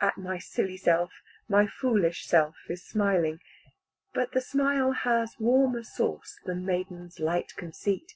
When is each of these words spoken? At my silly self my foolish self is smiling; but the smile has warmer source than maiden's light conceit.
At 0.00 0.16
my 0.16 0.38
silly 0.38 0.76
self 0.76 1.10
my 1.48 1.66
foolish 1.66 2.28
self 2.28 2.54
is 2.68 2.84
smiling; 2.86 3.40
but 4.12 4.30
the 4.30 4.40
smile 4.40 4.92
has 4.92 5.34
warmer 5.40 5.82
source 5.82 6.38
than 6.44 6.64
maiden's 6.64 7.18
light 7.18 7.56
conceit. 7.56 8.14